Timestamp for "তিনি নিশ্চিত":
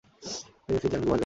0.63-0.91